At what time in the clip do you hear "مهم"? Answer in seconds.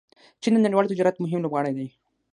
1.19-1.39